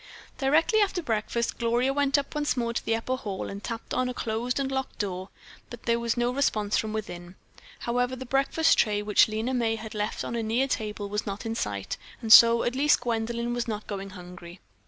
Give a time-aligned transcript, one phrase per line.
[0.39, 4.15] Directly after breakfast Gloria went once more to the upper hall and tapped on a
[4.15, 5.29] closed and locked door,
[5.69, 7.35] but there was no response from within.
[7.81, 11.45] However, the breakfast tray which Lena May had left on a near table was not
[11.45, 14.59] in sight, and so, at least, Gwendolyn was not going hungry.